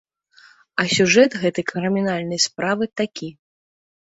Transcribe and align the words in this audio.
А 0.83 0.85
сюжэт 0.93 1.31
гэтай 1.43 1.67
крымінальнай 1.73 2.39
справы 2.47 2.85
такі. 3.03 3.29